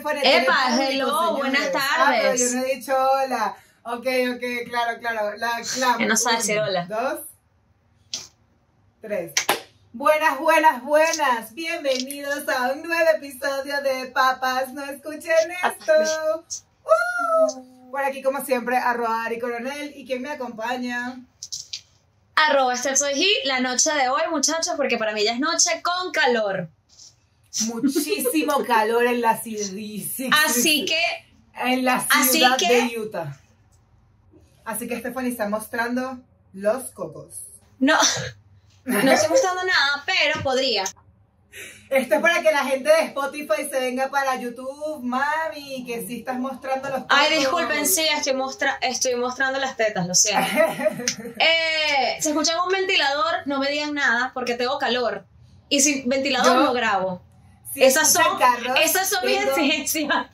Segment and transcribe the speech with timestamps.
[0.00, 1.82] Epa, hello, público, buenas señores.
[1.90, 2.40] Ah, tardes.
[2.40, 3.56] yo no he dicho hola.
[3.82, 5.36] Ok, ok, claro, claro.
[5.36, 5.98] La clamo.
[5.98, 6.86] Que no sabe decir hola.
[6.86, 7.20] Dos,
[9.02, 9.32] tres.
[9.92, 11.52] Buenas, buenas, buenas.
[11.52, 15.92] Bienvenidos a un nuevo episodio de Papas No Escuchen Esto.
[16.82, 19.92] Uh, por aquí, como siempre, arroba Ari Coronel.
[19.94, 21.20] ¿Y quién me acompaña?
[22.36, 25.82] Arroba Steph Soy He, la noche de hoy, muchachos, porque para mí ya es noche
[25.82, 26.70] con calor.
[27.66, 29.66] Muchísimo calor en la ciudad.
[30.46, 31.00] Así que,
[31.62, 33.36] En la Así ciudad que- de Utah.
[34.64, 36.20] Así que Stephanie está mostrando
[36.52, 37.40] los cocos.
[37.78, 37.98] no,
[38.84, 40.84] no estoy mostrando nada, pero podría.
[41.90, 46.20] Esto es para que la gente de Spotify se venga para YouTube, mami, que sí
[46.20, 47.16] estás mostrando los cocos.
[47.18, 50.48] Ay, disculpen, sí, estoy, mostra estoy mostrando las tetas, lo siento.
[51.40, 55.26] Eh, si escuchan un ventilador, no me digan nada porque tengo calor.
[55.68, 57.22] Y sin ventilador Yo- no grabo.
[57.72, 60.26] Si esas son, carros, esas son mis exigencias.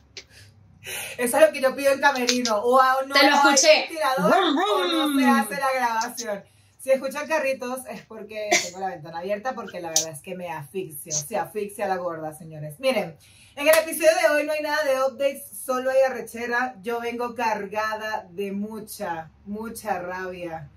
[1.19, 2.59] Eso es lo que yo pido en camerino.
[2.59, 3.81] O no Te lo escuché.
[3.89, 6.45] ventilador, o no se hace la grabación.
[6.79, 10.49] Si escuchan carritos es porque tengo la ventana abierta porque la verdad es que me
[10.51, 11.13] asfixio.
[11.13, 12.79] Se asfixia la gorda, señores.
[12.79, 13.17] Miren,
[13.57, 16.77] en el episodio de hoy no hay nada de updates, solo hay arrechera.
[16.83, 20.71] Yo vengo cargada de mucha, mucha rabia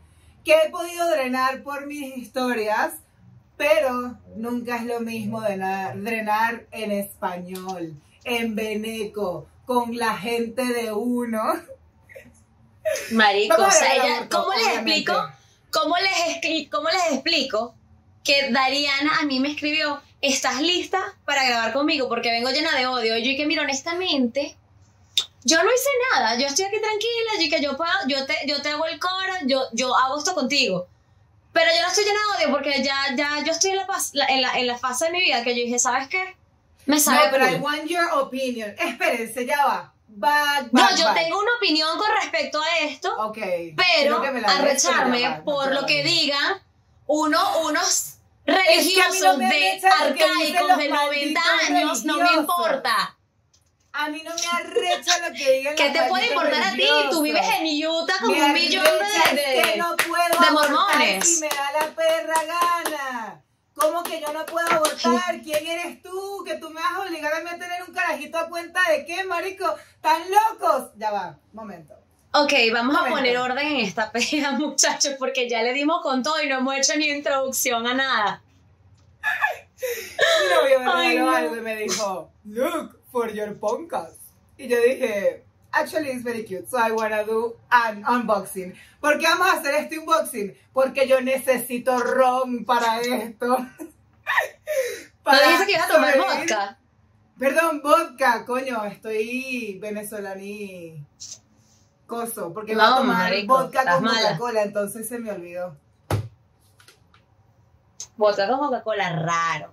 [0.43, 2.93] que he podido drenar por mis historias,
[3.59, 7.93] pero nunca es lo mismo drenar, drenar en español,
[8.23, 11.43] en veneco, con la gente de uno.
[13.11, 15.13] Marico, o sea, ella- ¿cómo les explico?
[15.71, 17.75] ¿Cómo les, ¿Cómo les explico
[18.23, 22.07] que Dariana a mí me escribió, ¿estás lista para grabar conmigo?
[22.07, 23.17] Porque vengo llena de odio.
[23.17, 24.55] Y yo que mira, honestamente,
[25.43, 26.39] yo no hice nada.
[26.39, 29.33] Yo estoy aquí tranquila, y que yo puedo, yo te, yo te hago el coro,
[29.45, 30.87] yo, yo hago esto contigo.
[31.59, 34.41] Pero yo no estoy llena de odio porque ya, ya yo estoy en la, en,
[34.41, 36.37] la, en la fase de mi vida que yo dije, ¿sabes qué?
[36.85, 37.55] Me No, sabe pero cool".
[37.55, 38.73] I want your opinion.
[38.79, 39.93] Espérense, ya va.
[40.07, 41.17] Back, No, yo back.
[41.17, 43.13] tengo una opinión con respecto a esto.
[43.19, 43.37] Ok.
[43.37, 46.61] pero Quiero que me la des, pero ya arrecharme va, no por lo que digan
[47.07, 48.15] uno, unos
[48.45, 53.15] religiosos no me de arcaicos de 90 malditos años, no me importa.
[53.91, 56.87] A mí no me arrecha lo que digan ¿Qué los te puede importar a ti?
[57.09, 58.85] Tú vives en Utah con Me un millón
[59.33, 59.59] de...
[59.59, 59.95] es que no
[60.39, 61.27] de mormones.
[61.27, 63.43] si me da la perra gana.
[63.73, 65.41] ¿Cómo que yo no puedo abortar?
[65.41, 66.43] ¿Quién eres tú?
[66.45, 69.73] Que tú me vas a obligar a tener un carajito a cuenta de qué, marico.
[70.01, 70.91] ¿Tan locos?
[70.97, 71.95] Ya va, momento.
[72.33, 76.41] Ok, vamos a poner orden en esta pelea, muchachos, porque ya le dimos con todo
[76.41, 78.43] y no hemos hecho ni introducción a nada.
[79.81, 81.35] Mi novio me regaló no.
[81.37, 84.19] algo y me dijo, look for your podcast.
[84.57, 88.73] Y yo dije, actually it's very cute, so I wanna do an unboxing.
[88.99, 90.55] ¿Por qué vamos a hacer este unboxing?
[90.73, 93.47] Porque yo necesito ron para esto.
[95.25, 96.39] ¿No dijiste que ibas a tomar sobrevivir.
[96.39, 96.77] vodka?
[97.37, 101.05] Perdón, vodka, coño, estoy venezolaní
[102.07, 104.05] coso, porque No, voy a tomar marico, vodka con.
[104.05, 105.77] Coca-Cola, entonces se me olvidó.
[108.17, 109.71] Vodka con Coca-Cola, raro.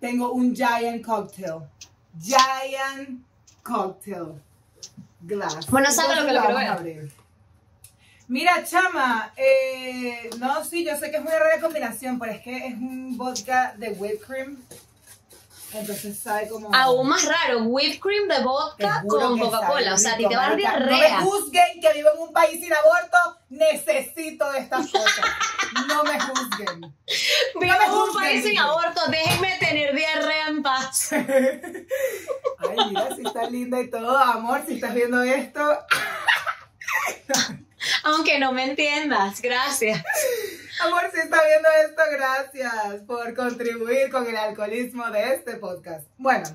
[0.00, 1.68] Tengo un giant cocktail.
[2.18, 3.24] Giant
[3.62, 4.40] cocktail
[5.20, 5.66] glass.
[5.70, 6.68] Bueno, sabe lo que lo quiero ver.
[6.68, 7.12] abrir.
[8.28, 12.66] Mira, chama, eh, no, sí, yo sé que es una rara combinación, pero es que
[12.68, 14.56] es un vodka de whipped cream.
[15.74, 16.74] Entonces sabe como.
[16.74, 19.94] Aún más raro, whipped cream de vodka con Coca-Cola.
[19.94, 20.78] O sea, a ti te va a dar marica.
[20.78, 21.20] diarrea.
[21.20, 23.38] No me juzguen que vivo en un país sin aborto.
[23.48, 25.24] Necesito de estas cosas.
[25.88, 26.80] No me juzguen.
[26.80, 31.12] Vivo me en un país sin aborto, déjenme tener diarrea en paz.
[31.12, 31.26] Ay,
[32.88, 34.16] mira, si estás linda y todo.
[34.16, 35.78] Amor, si estás viendo esto.
[38.04, 40.02] Aunque no me entiendas, gracias.
[40.80, 46.06] Amor, si está viendo esto, gracias por contribuir con el alcoholismo de este podcast.
[46.16, 46.46] Bueno,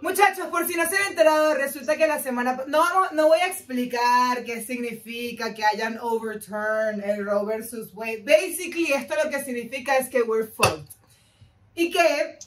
[0.00, 2.64] muchachos, por si no se han enterado, resulta que la semana...
[2.66, 8.22] No, no voy a explicar qué significa que hayan overturned el Roe versus Wade.
[8.24, 10.88] Basically, esto lo que significa es que we're fucked.
[11.74, 12.38] Y que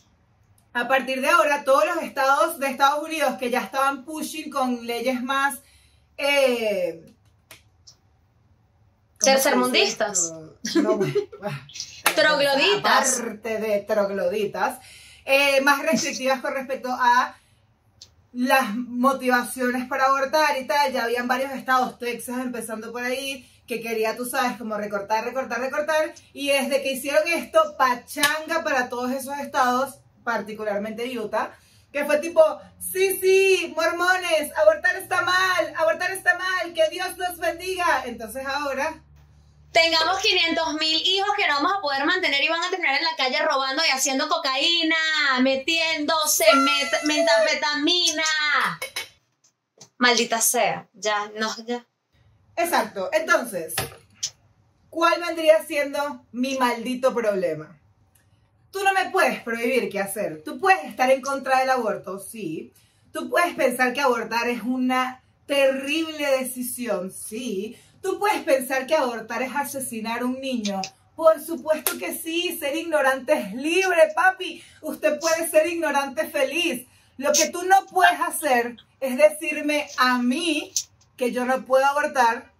[0.73, 4.85] a partir de ahora todos los estados de Estados Unidos que ya estaban pushing con
[4.85, 5.59] leyes más...
[6.17, 7.22] Eh, ¿cómo se dice
[9.23, 10.33] Tercermundistas.
[10.75, 10.99] No,
[12.15, 13.19] Trogloditas.
[13.19, 14.79] Aparte de trogloditas.
[15.25, 17.35] eh, más restrictivas con respecto a
[18.33, 20.91] las motivaciones para abortar y tal.
[20.91, 25.59] Ya habían varios estados, Texas empezando por ahí, que quería, tú sabes, como recortar, recortar,
[25.61, 26.13] recortar.
[26.33, 31.51] Y desde que hicieron esto, pachanga para todos esos estados, particularmente Utah,
[31.91, 32.41] que fue tipo,
[32.79, 38.03] sí, sí, mormones, abortar está mal, abortar está mal, que Dios los bendiga.
[38.05, 39.01] Entonces ahora
[39.73, 43.03] tengamos 500 mil hijos que no vamos a poder mantener y van a terminar en
[43.03, 44.95] la calle robando y haciendo cocaína,
[45.41, 48.23] metiéndose met metafetamina.
[49.97, 51.85] Maldita sea, ya, no, ya.
[52.55, 53.09] Exacto.
[53.11, 53.73] Entonces,
[54.89, 57.79] ¿cuál vendría siendo mi maldito problema?
[58.71, 60.43] Tú no me puedes prohibir qué hacer.
[60.43, 62.73] Tú puedes estar en contra del aborto, sí.
[63.11, 67.77] Tú puedes pensar que abortar es una terrible decisión, sí.
[68.03, 70.81] Tú puedes pensar que abortar es asesinar a un niño.
[71.15, 74.61] Por supuesto que sí, ser ignorante es libre, papi.
[74.81, 76.85] Usted puede ser ignorante feliz.
[77.17, 80.73] Lo que tú no puedes hacer es decirme a mí
[81.15, 82.51] que yo no puedo abortar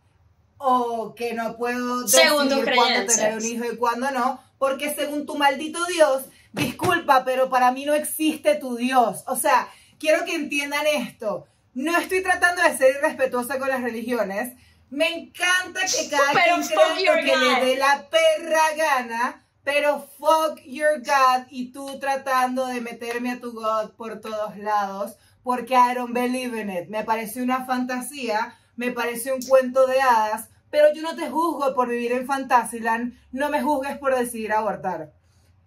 [0.57, 5.35] o que no puedo decidir cuándo tener un hijo y cuándo no, porque según tu
[5.35, 6.23] maldito Dios,
[6.53, 9.23] disculpa, pero para mí no existe tu Dios.
[9.27, 9.67] O sea,
[9.99, 11.47] quiero que entiendan esto.
[11.73, 14.53] No estoy tratando de ser irrespetuosa con las religiones.
[14.93, 17.41] Me encanta que cada Pero quien crea lo que God.
[17.41, 23.39] le dé la perra gana, pero fuck your God y tú tratando de meterme a
[23.39, 26.89] tu God por todos lados porque I don't believe in it.
[26.89, 31.73] Me parece una fantasía, me parece un cuento de hadas, pero yo no te juzgo
[31.73, 35.11] por vivir en Fantasyland, no me juzgues por decidir abortar.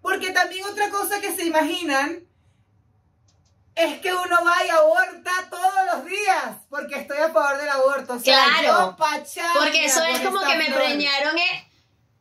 [0.01, 2.23] Porque también otra cosa que se imaginan
[3.77, 8.13] es que uno va y aborta todos los días, porque estoy a favor del aborto.
[8.13, 10.79] O sea, Claro, yo Porque eso es como que me flor.
[10.79, 11.69] preñaron, eh,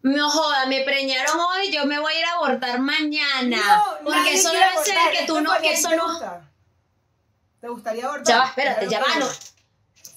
[0.03, 3.57] no joda, me preñaron hoy, yo me voy a ir a abortar mañana.
[3.57, 6.05] No, porque eso debe ser que tú no, que ¿a ti eso te no.
[6.09, 6.43] gusta?
[7.61, 8.27] ¿Te gustaría abortar?
[8.27, 9.27] Ya va, espérate, ya va, no.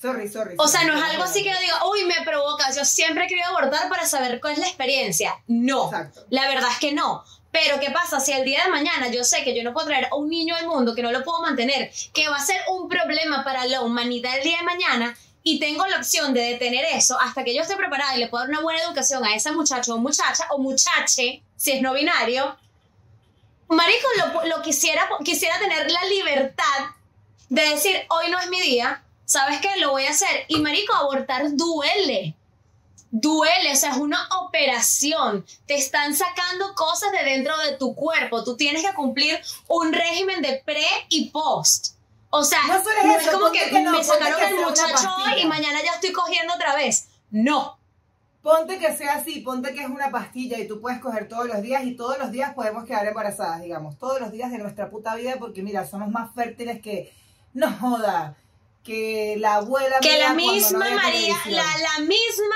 [0.02, 0.56] Sorry, sorry.
[0.58, 2.72] O sea, no es algo así que yo digo, uy, me provoca.
[2.74, 5.42] Yo siempre he querido abortar para saber cuál es la experiencia.
[5.48, 5.86] No.
[5.86, 6.26] Exacto.
[6.30, 7.24] La verdad es que no.
[7.52, 8.20] Pero, ¿qué pasa?
[8.20, 10.56] Si el día de mañana yo sé que yo no puedo traer a un niño
[10.56, 13.82] al mundo, que no lo puedo mantener, que va a ser un problema para la
[13.82, 17.62] humanidad el día de mañana, y tengo la opción de detener eso hasta que yo
[17.62, 20.60] esté preparada y le puedo dar una buena educación a ese muchacho o muchacha o
[20.60, 22.56] muchache, si es no binario,
[23.70, 26.96] Marico, lo, lo quisiera, quisiera tener la libertad
[27.50, 29.78] de decir, hoy no es mi día, ¿sabes qué?
[29.78, 30.46] Lo voy a hacer.
[30.48, 32.36] Y Marico, abortar duele.
[33.12, 35.46] Duele, o sea, es una operación.
[35.66, 38.44] Te están sacando cosas de dentro de tu cuerpo.
[38.44, 41.96] Tú tienes que cumplir un régimen de pre y post.
[42.30, 44.56] O sea, No solo es no eso, es como que, que no, me sacaron el
[44.64, 47.08] muchacho hoy y mañana ya estoy cogiendo otra vez.
[47.32, 47.80] No.
[48.44, 51.62] Ponte que sea así, ponte que es una pastilla y tú puedes coger todos los
[51.62, 55.16] días y todos los días podemos quedar embarazadas, digamos, todos los días de nuestra puta
[55.16, 57.12] vida porque mira, somos más fértiles que,
[57.54, 58.38] no joda,
[58.84, 62.56] que la abuela que la misma María, la, la misma,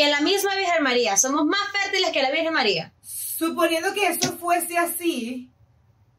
[0.00, 1.18] que la misma Virgen María.
[1.18, 2.94] Somos más fértiles que la Virgen María.
[3.02, 5.52] Suponiendo que eso fuese así,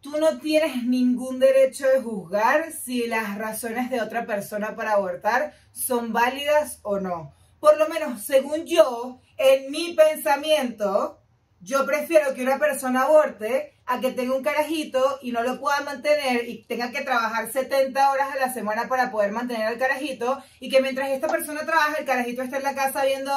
[0.01, 5.56] tú no tienes ningún derecho de juzgar si las razones de otra persona para abortar
[5.72, 7.33] son válidas o no.
[7.60, 11.19] Por lo menos, según yo, en mi pensamiento,
[11.60, 15.81] yo prefiero que una persona aborte a que tenga un carajito y no lo pueda
[15.81, 20.42] mantener y tenga que trabajar 70 horas a la semana para poder mantener al carajito
[20.60, 23.31] y que mientras esta persona trabaja, el carajito está en la casa viendo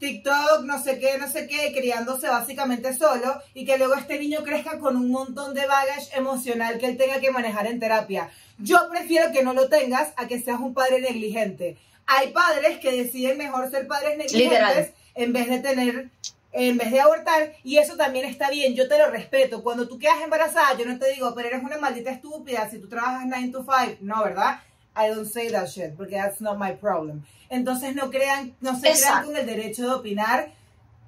[0.00, 4.42] TikTok, no sé qué, no sé qué, criándose básicamente solo y que luego este niño
[4.42, 8.30] crezca con un montón de baggage emocional que él tenga que manejar en terapia.
[8.58, 11.76] Yo prefiero que no lo tengas a que seas un padre negligente.
[12.06, 14.94] Hay padres que deciden mejor ser padres negligentes Literal.
[15.14, 16.10] en vez de tener
[16.52, 19.62] en vez de abortar, y eso también está bien, yo te lo respeto.
[19.62, 22.88] Cuando tú quedas embarazada, yo no te digo, pero eres una maldita estúpida si tú
[22.88, 23.98] trabajas 9 to 5.
[24.00, 24.60] No, ¿verdad?
[24.96, 27.22] I don't say that shit, porque that's not my problem.
[27.48, 29.26] Entonces no crean, no se crean Exacto.
[29.26, 30.52] con el derecho de opinar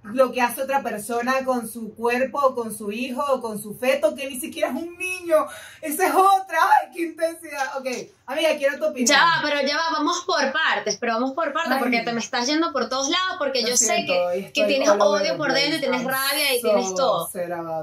[0.05, 3.75] lo que hace otra persona con su cuerpo, o con su hijo, o con su
[3.75, 5.47] feto, que ni siquiera es un niño.
[5.81, 6.59] Esa es otra.
[6.61, 7.79] ¡Ay, qué intensidad!
[7.79, 7.87] Ok,
[8.27, 9.07] amiga, quiero tu opinión.
[9.07, 11.79] Ya va, pero ya va, vamos por partes, pero vamos por partes Ay.
[11.79, 14.65] porque te me estás yendo por todos lados, porque yo sé siento, hoy que, que
[14.65, 17.31] tienes odio por dentro y tienes rabia y so tienes todo.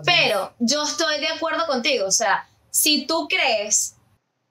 [0.03, 3.96] Pero yo estoy de acuerdo contigo, o sea, si tú crees,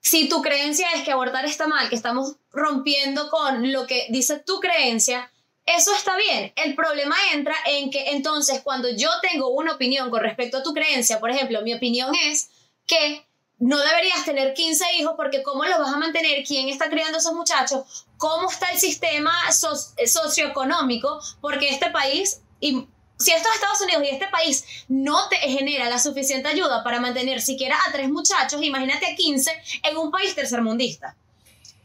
[0.09, 4.39] si tu creencia es que abortar está mal, que estamos rompiendo con lo que dice
[4.39, 5.31] tu creencia,
[5.65, 6.51] eso está bien.
[6.55, 10.73] El problema entra en que entonces cuando yo tengo una opinión con respecto a tu
[10.73, 12.49] creencia, por ejemplo, mi opinión es
[12.87, 13.23] que
[13.59, 17.33] no deberías tener 15 hijos porque cómo los vas a mantener, quién está criando esos
[17.33, 19.75] muchachos, cómo está el sistema so-
[20.07, 22.87] socioeconómico, porque este país, y
[23.19, 26.99] si esto es Estados Unidos y este país no te genera la suficiente ayuda para
[27.01, 29.51] mantener siquiera a tres muchachos, imagínate a 15
[29.83, 31.15] en un país tercermundista.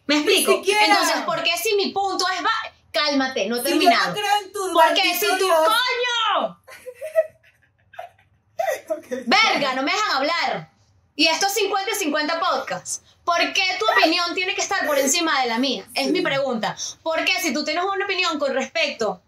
[0.06, 0.62] ¿Me explico?
[0.64, 2.44] Entonces, ¿por qué si mi punto es...
[2.44, 4.14] va- Cálmate, no he Si terminado.
[4.14, 6.60] no en tu Porque si tu coño...
[9.26, 10.70] Verga, no me dejan hablar.
[11.16, 13.02] Y estos 50 y 50 podcasts.
[13.24, 15.84] ¿Por qué tu opinión tiene que estar por encima de la mía?
[15.94, 16.76] Es mi pregunta.
[17.02, 19.22] ¿Por qué si tú tienes una opinión con respecto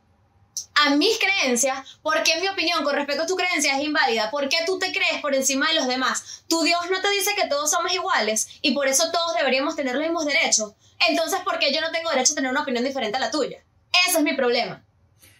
[0.87, 4.59] a mis creencias, porque mi opinión con respecto a tu creencia es inválida, ¿por qué
[4.64, 6.45] tú te crees por encima de los demás?
[6.49, 9.95] Tu Dios no te dice que todos somos iguales y por eso todos deberíamos tener
[9.95, 10.73] los mismos derechos.
[11.09, 13.59] Entonces, ¿por qué yo no tengo derecho a tener una opinión diferente a la tuya?
[14.07, 14.83] Ese es mi problema.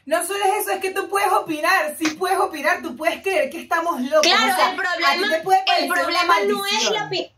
[0.05, 1.97] No solo es eso, es que tú puedes opinar.
[1.99, 4.23] Si puedes opinar, tú puedes creer que estamos locos.
[4.23, 5.37] Claro, O sea, el problema,
[5.79, 7.33] el problema no es la opinión.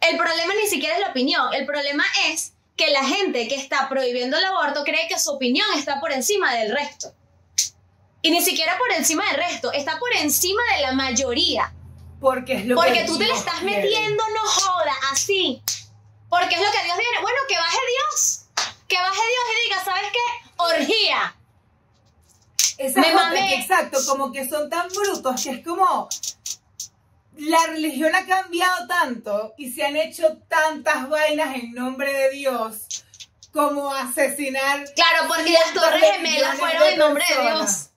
[0.00, 1.54] El problema ni siquiera es la opinión.
[1.54, 5.66] El problema es que la gente que está prohibiendo el aborto cree que su opinión
[5.76, 7.12] está por encima del resto.
[8.22, 11.72] Y ni siquiera por encima del resto, está por encima de la mayoría.
[12.20, 13.82] Porque es lo Porque que tú te le estás quiere.
[13.82, 15.62] metiendo, no joda, así.
[16.28, 17.20] Porque es lo que Dios viene.
[17.22, 18.40] Bueno, que baje Dios.
[18.88, 20.50] Que baje Dios y diga, ¿sabes qué?
[20.56, 21.36] Orgía.
[22.78, 23.54] Esa Me mamé.
[23.60, 26.08] exacto, como que son tan brutos que es como
[27.36, 33.04] la religión ha cambiado tanto y se han hecho tantas vainas en nombre de Dios
[33.52, 37.42] como asesinar Claro, porque las torres gemelas fueron en nombre de.
[37.42, 37.90] Dios.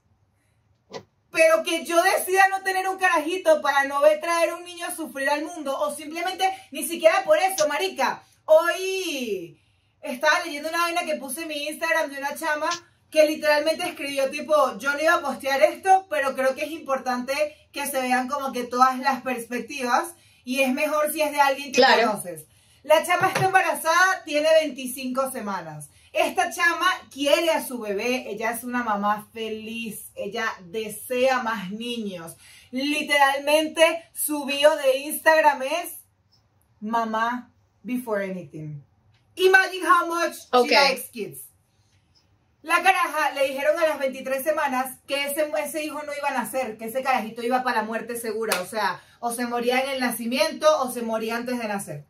[1.31, 4.96] Pero que yo decida no tener un carajito para no ver traer un niño a
[4.96, 8.24] sufrir al mundo o simplemente ni siquiera por eso, marica.
[8.46, 9.60] Hoy
[10.01, 12.69] estaba leyendo una vaina que puse en mi Instagram de una chama
[13.10, 17.34] que literalmente escribió tipo, yo no iba a postear esto, pero creo que es importante
[17.72, 20.13] que se vean como que todas las perspectivas
[20.44, 22.12] y es mejor si es de alguien que Claro.
[22.12, 22.46] conoces.
[22.84, 25.89] La chama está embarazada, tiene 25 semanas.
[26.13, 32.36] Esta chama quiere a su bebé, ella es una mamá feliz, ella desea más niños.
[32.72, 36.00] Literalmente su bio de Instagram es
[36.80, 37.51] mamá
[37.84, 38.82] before anything.
[39.36, 40.36] Imagine how much
[40.68, 41.39] she likes kids.
[42.62, 46.44] La caraja le dijeron a las 23 semanas que ese, ese hijo no iba a
[46.44, 49.92] nacer, que ese carajito iba para la muerte segura, o sea, o se moría en
[49.92, 52.06] el nacimiento o se moría antes de nacer.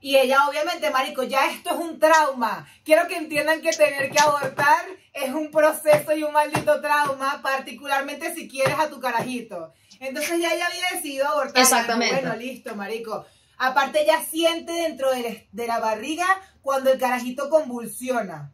[0.00, 2.66] Y ella, obviamente, marico, ya esto es un trauma.
[2.84, 8.32] Quiero que entiendan que tener que abortar es un proceso y un maldito trauma, particularmente
[8.34, 9.74] si quieres a tu carajito.
[9.98, 11.62] Entonces ya ella había decidido abortar.
[11.62, 12.14] Exactamente.
[12.14, 13.26] Bueno, listo, marico.
[13.58, 16.26] Aparte, ella siente dentro de, de la barriga
[16.62, 18.52] cuando el carajito convulsiona.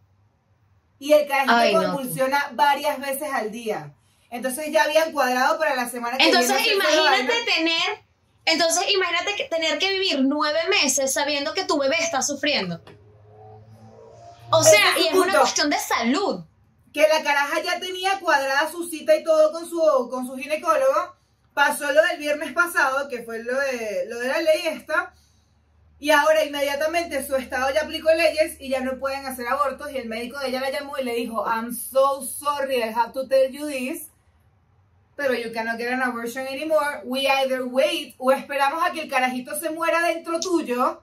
[0.99, 1.95] Y el carajito no.
[1.95, 3.93] convulsiona varias veces al día.
[4.31, 6.75] Entonces ya habían cuadrado para la semana que Entonces viene.
[6.75, 8.05] imagínate tener,
[8.45, 12.81] entonces imagínate que tener que vivir nueve meses sabiendo que tu bebé está sufriendo.
[14.51, 16.45] O sea, es y es una cuestión de salud.
[16.93, 21.15] que la caraja ya tenía cuadrada su cita y todo con su, con su ginecólogo.
[21.53, 25.15] Pasó lo del viernes pasado, que fue lo de, lo de la ley esta.
[25.99, 29.91] Y ahora inmediatamente su estado ya aplicó leyes y ya no pueden hacer abortos.
[29.93, 33.13] Y el médico de ella la llamó y le dijo, I'm so sorry, I have
[33.15, 34.09] to tell you this.
[35.17, 37.01] Pero you cannot get an abortion anymore.
[37.05, 41.03] We either wait o esperamos a que el carajito se muera dentro tuyo.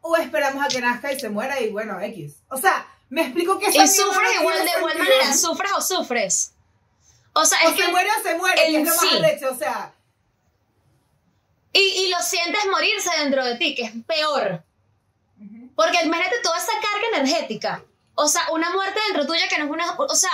[0.00, 2.36] O esperamos a que nazca y se muera y bueno, X.
[2.48, 6.54] O sea, me explico que Y sufres no igual de igual manera, sufres o sufres.
[7.34, 9.44] O sea, O es se que muere o se muere, el es lo más sí.
[9.44, 9.92] o sea.
[11.72, 14.62] Y, y lo sientes morirse dentro de ti, que es peor.
[15.74, 17.84] Porque imagínate toda esa carga energética.
[18.14, 19.92] O sea, una muerte dentro tuya que no es una.
[19.96, 20.30] O sea,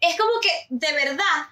[0.00, 1.48] es como que, de verdad,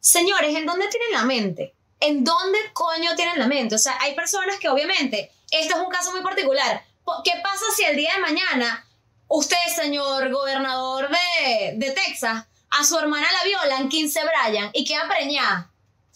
[0.00, 1.74] señores, ¿en dónde tienen la mente?
[2.00, 3.74] ¿En dónde coño tienen la mente?
[3.74, 6.82] O sea, hay personas que, obviamente, este es un caso muy particular.
[7.24, 8.86] ¿Qué pasa si el día de mañana
[9.26, 15.08] usted, señor gobernador de, de Texas, a su hermana la violan 15 Bryan y queda
[15.08, 15.70] preñada?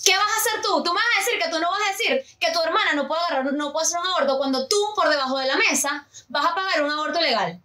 [0.05, 0.83] ¿Qué vas a hacer tú?
[0.83, 3.07] Tú me vas a decir que tú no vas a decir que tu hermana no
[3.07, 6.47] puede agarrar, no puede hacer un aborto cuando tú, por debajo de la mesa, vas
[6.47, 7.61] a pagar un aborto legal.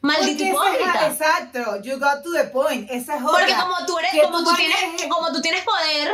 [0.00, 1.06] Maldito hipócrita.
[1.06, 2.90] Exacto, you got to the point.
[2.90, 3.38] Esa es otra.
[3.38, 4.76] Porque como tú eres, como tú tienes,
[5.08, 6.12] como tú tienes poder,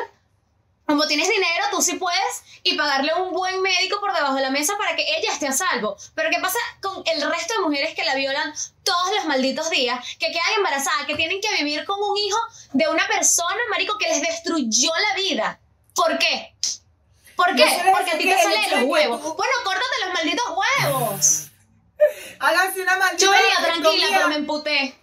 [0.87, 4.51] como tienes dinero, tú sí puedes y pagarle un buen médico por debajo de la
[4.51, 5.97] mesa para que ella esté a salvo.
[6.17, 10.05] Pero ¿qué pasa con el resto de mujeres que la violan todos los malditos días,
[10.19, 12.39] que quedan embarazadas, que tienen que vivir con un hijo
[12.73, 15.60] de una persona, marico, que les destruyó la vida?
[15.95, 16.55] ¿Por qué?
[17.37, 17.65] ¿Por qué?
[17.85, 19.21] No Porque a ti te salen los huevos.
[19.23, 21.47] tú- Bueno, córtate los malditos huevos.
[22.39, 24.95] Háganse una maldita Yo venía tranquila, pero me emputé.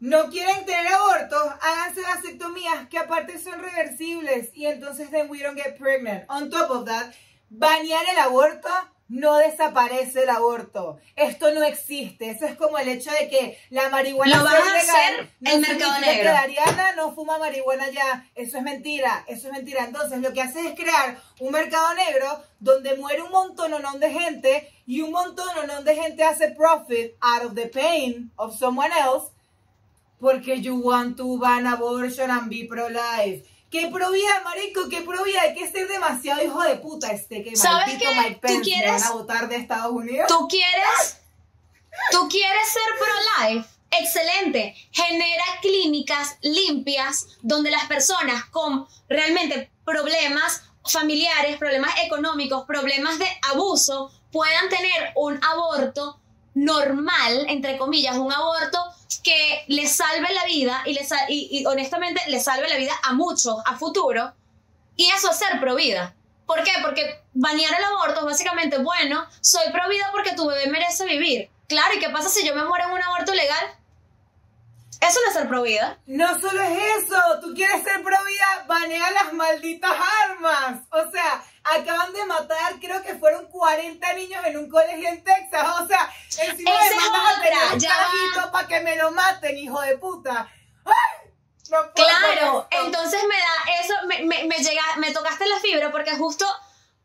[0.00, 5.56] No quieren tener abortos, háganse vasectomías que aparte son reversibles y entonces then we don't
[5.56, 6.24] get pregnant.
[6.28, 7.12] On top of that,
[7.50, 8.68] banear el aborto
[9.12, 10.98] no desaparece el aborto.
[11.16, 12.30] Esto no existe.
[12.30, 15.60] Eso es como el hecho de que la marihuana Lo vas a hacer no el
[15.60, 16.22] mercado negro.
[16.22, 18.26] que Ariana no fuma marihuana ya.
[18.34, 19.22] Eso es mentira.
[19.28, 19.84] Eso es mentira.
[19.84, 24.72] Entonces lo que hace es crear un mercado negro donde muere un montón de gente
[24.86, 29.30] y un montón de gente hace profit out of the pain of someone else
[30.18, 33.44] porque you want to ban abortion and be pro-life.
[33.72, 34.88] ¿Qué pro vida, marico?
[34.90, 35.40] ¿Qué pro vida?
[35.40, 38.10] Hay que ser demasiado hijo de puta este que ¿Sabes maldito?
[38.14, 38.92] Mike ¿Tú Pence me quieres?
[38.92, 40.26] van a votar de Estados Unidos.
[40.28, 41.18] ¿Tú quieres,
[42.10, 43.68] tú quieres ser pro-life?
[43.98, 44.74] excelente.
[44.90, 54.10] Genera clínicas limpias donde las personas con realmente problemas familiares, problemas económicos, problemas de abuso,
[54.30, 56.20] puedan tener un aborto
[56.54, 58.78] normal, entre comillas, un aborto
[59.22, 63.56] que les salve la vida y, les, y, honestamente le salve la vida a muchos
[63.64, 64.32] a futuro.
[64.96, 66.14] Y eso es ser pro vida.
[66.46, 66.72] ¿Por qué?
[66.82, 71.50] Porque banear el aborto es básicamente, bueno, soy pro vida porque tu bebé merece vivir.
[71.68, 73.64] Claro, ¿y qué pasa si yo me muero en un aborto legal?
[75.00, 75.98] Eso no es ser pro vida.
[76.06, 79.92] No solo es eso, tú quieres ser pro vida, banea las malditas
[80.28, 80.80] armas.
[80.90, 85.66] O sea, acaban de matar, creo que fueron 40 niños en un colegio en Texas.
[85.80, 86.12] O sea,
[86.46, 90.48] encima Esa me es otra, un para que me lo maten, hijo de puta.
[90.84, 91.30] ¡Ay!
[91.70, 95.90] No puedo Claro, entonces me da eso, me, me, me llega, me tocaste la fibra
[95.90, 96.46] porque justo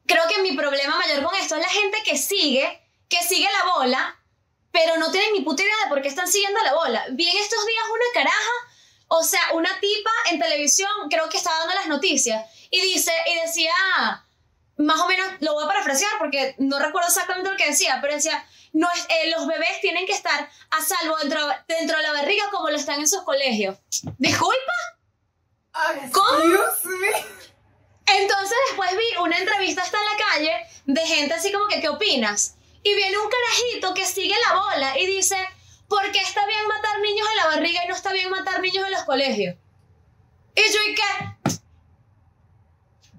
[0.06, 3.74] creo que mi problema mayor con esto es la gente que sigue, que sigue la
[3.76, 4.20] bola,
[4.72, 7.06] pero no tienen ni puta idea de por qué están siguiendo la bola.
[7.12, 8.52] Vi en estos días una caraja,
[9.08, 13.36] o sea, una tipa en televisión, creo que estaba dando las noticias, y dice, y
[13.36, 13.72] decía,
[14.78, 18.14] más o menos, lo voy a parafrasear porque no recuerdo exactamente lo que decía, pero
[18.14, 22.14] decía, no es, eh, los bebés tienen que estar a salvo dentro, dentro de la
[22.14, 23.78] barriga como lo están en sus colegios.
[24.18, 24.74] Disculpa.
[26.12, 26.40] ¿Cómo?
[28.08, 30.52] Entonces después vi una entrevista hasta en la calle
[30.86, 32.56] de gente así como que, ¿qué opinas?
[32.84, 35.36] Y viene un carajito que sigue la bola y dice,
[35.90, 38.86] ¿por qué está bien matar niños en la barriga y no está bien matar niños
[38.86, 39.56] en los colegios?
[40.56, 41.60] Y yo, ¿y qué?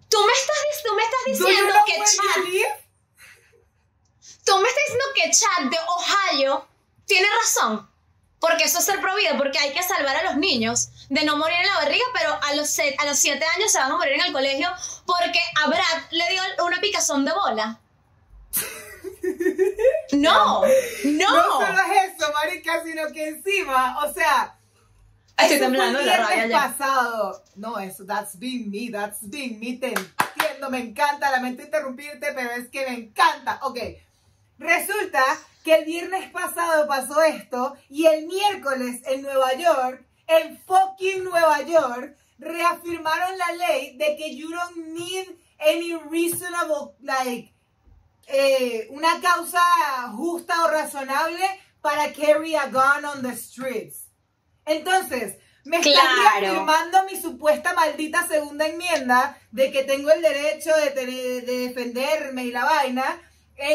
[0.08, 2.42] Tú me estás, tú me estás diciendo que Chad,
[4.44, 6.68] tú me estás diciendo que Chad de Ohio
[7.06, 7.88] tiene razón.
[8.40, 11.36] Porque eso es ser pro vida, porque hay que salvar a los niños de no
[11.36, 14.12] morir en la barriga, pero a los, a los siete años se van a morir
[14.14, 14.70] en el colegio
[15.04, 17.80] porque a Brad le dio una picazón de bola.
[20.12, 20.62] No,
[21.04, 21.52] No no.
[21.60, 24.57] solo es eso, marica, sino que encima, o sea,
[25.38, 26.58] Estoy temblando la rabia ya.
[26.58, 27.42] pasado.
[27.56, 32.50] No, eso, that's being me, that's being me, te entiendo, me encanta, lamento interrumpirte, pero
[32.50, 33.60] es que me encanta.
[33.62, 33.78] Ok,
[34.58, 35.22] resulta
[35.62, 41.62] que el viernes pasado pasó esto y el miércoles en Nueva York, en fucking Nueva
[41.62, 45.28] York, reafirmaron la ley de que you don't need
[45.60, 47.52] any reasonable, like,
[48.26, 49.60] eh, una causa
[50.16, 51.44] justa o razonable
[51.80, 54.07] para carry a gun on the streets.
[54.68, 56.40] Entonces, me están Claro.
[56.40, 62.44] reafirmando mi supuesta maldita segunda enmienda de que tengo el derecho de, tener- de defenderme
[62.44, 63.20] y la vaina.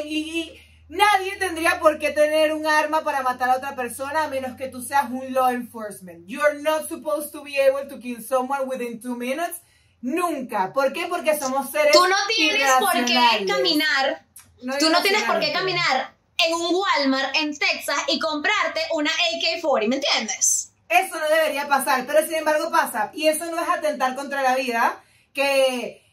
[0.05, 4.27] y, y nadie tendría por qué tener un arma para matar a otra persona a
[4.29, 6.25] menos que tú seas un law enforcement.
[6.27, 9.61] You're not supposed to be able to kill someone within two minutes.
[10.01, 10.71] Nunca.
[10.73, 11.07] ¿Por qué?
[11.07, 14.25] Porque somos seres Tú no tienes por qué caminar,
[14.61, 16.13] No tú no tienes por qué caminar
[16.45, 20.72] en un Walmart en Texas y comprarte una AK-40, ¿me entiendes?
[20.99, 23.11] Eso no debería pasar, pero sin embargo pasa.
[23.13, 25.01] Y eso no es atentar contra la vida,
[25.33, 26.03] que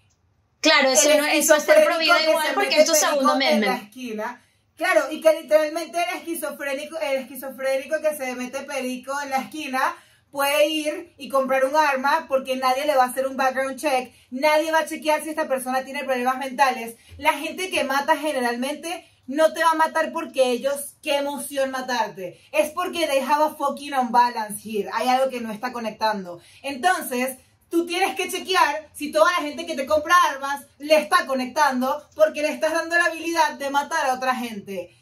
[0.60, 3.38] Claro, eso, no, eso es ser pro esquizofrénico vida que igual porque es tu segundo
[3.40, 4.42] en la esquina.
[4.76, 9.96] Claro, y que literalmente el esquizofrénico, el esquizofrénico que se mete perico en la esquina
[10.30, 14.12] puede ir y comprar un arma porque nadie le va a hacer un background check,
[14.30, 16.96] nadie va a chequear si esta persona tiene problemas mentales.
[17.18, 22.40] La gente que mata generalmente no te va a matar porque ellos, qué emoción matarte.
[22.52, 24.90] Es porque they have a fucking unbalance here.
[24.92, 26.40] Hay algo que no está conectando.
[26.62, 27.38] Entonces,
[27.70, 32.04] tú tienes que chequear si toda la gente que te compra armas le está conectando
[32.14, 34.96] porque le estás dando la habilidad de matar a otra gente.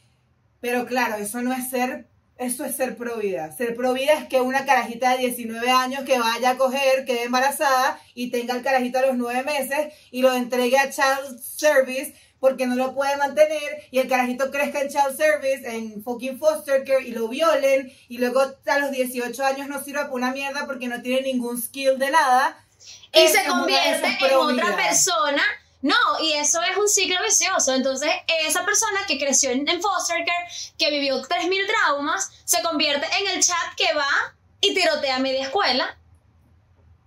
[0.60, 3.20] Pero claro, eso no es ser, eso es ser pro.
[3.56, 7.98] Ser pro es que una carajita de 19 años que vaya a coger, quede embarazada
[8.14, 12.66] y tenga el carajito a los 9 meses y lo entregue a Child Service porque
[12.66, 17.02] no lo puede mantener y el carajito crezca en Child Service, en fucking foster care
[17.02, 20.88] y lo violen y luego a los 18 años no sirva para una mierda porque
[20.88, 22.64] no tiene ningún skill de nada.
[23.12, 25.42] Y se convierte en otra persona.
[25.80, 27.72] No, y eso es un ciclo vicioso.
[27.72, 28.10] Entonces,
[28.46, 33.28] esa persona que creció en, en foster care, que vivió 3.000 traumas, se convierte en
[33.28, 35.96] el chat que va y tirotea a media escuela.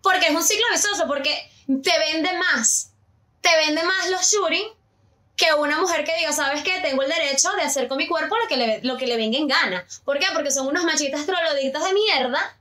[0.02, 2.91] Porque es un ciclo vicioso, porque te vende más.
[3.41, 4.67] Te vende más los shooting
[5.41, 6.80] que una mujer que diga, ¿sabes qué?
[6.82, 9.39] Tengo el derecho de hacer con mi cuerpo lo que le, lo que le venga
[9.39, 9.84] en gana.
[10.06, 10.27] ¿Por qué?
[10.34, 12.58] Porque son unos machitas troloditas de mierda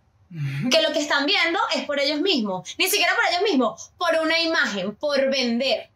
[0.70, 2.74] que lo que están viendo es por ellos mismos.
[2.78, 5.90] Ni siquiera por ellos mismos, por una imagen, por vender.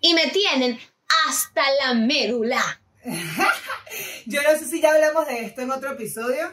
[0.00, 0.78] Y me tienen
[1.26, 2.60] hasta la médula.
[4.26, 6.52] Yo no sé si ya hablamos de esto en otro episodio,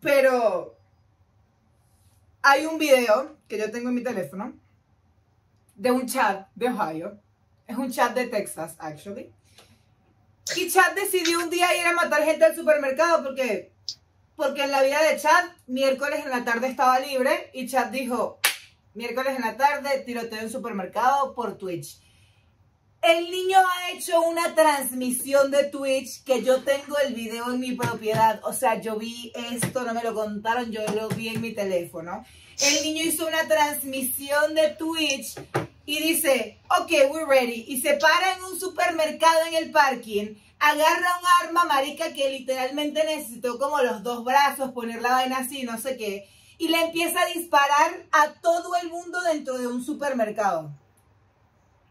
[0.00, 0.76] pero
[2.42, 4.54] hay un video que yo tengo en mi teléfono
[5.76, 7.21] de un chat de Ohio.
[7.66, 9.32] Es un chat de Texas, actually.
[10.56, 13.72] Y Chad decidió un día ir a matar gente al supermercado porque,
[14.36, 18.40] porque en la vida de Chad, miércoles en la tarde estaba libre y Chad dijo,
[18.94, 22.00] miércoles en la tarde, tiroteo en supermercado por Twitch.
[23.00, 27.72] El niño ha hecho una transmisión de Twitch que yo tengo el video en mi
[27.72, 28.40] propiedad.
[28.44, 32.24] O sea, yo vi esto, no me lo contaron, yo lo vi en mi teléfono.
[32.60, 35.34] El niño hizo una transmisión de Twitch
[35.84, 37.64] y dice, ok, we're ready.
[37.68, 43.04] Y se para en un supermercado en el parking, agarra un arma marica que literalmente
[43.04, 47.20] necesitó como los dos brazos, poner la vaina así, no sé qué, y le empieza
[47.20, 50.70] a disparar a todo el mundo dentro de un supermercado.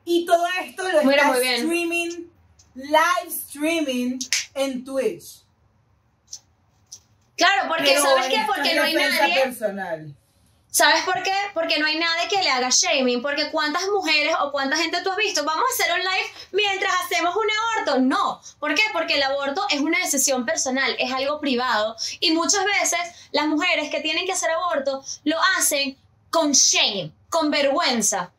[0.05, 2.29] Y todo esto lo Mira, está streaming,
[2.75, 4.19] live streaming
[4.55, 5.43] en Twitch.
[7.35, 8.43] Claro, porque Pero ¿sabes qué?
[8.45, 9.43] Porque no hay nadie.
[9.43, 10.15] personal.
[10.73, 11.33] ¿Sabes por qué?
[11.53, 13.21] Porque no hay nadie que le haga shaming.
[13.21, 16.93] Porque cuántas mujeres o cuánta gente tú has visto, vamos a hacer un live mientras
[17.03, 17.99] hacemos un aborto.
[17.99, 18.41] No.
[18.57, 18.83] ¿Por qué?
[18.93, 21.97] Porque el aborto es una decisión personal, es algo privado.
[22.21, 22.99] Y muchas veces
[23.33, 25.97] las mujeres que tienen que hacer aborto lo hacen
[26.29, 28.31] con shame, con vergüenza.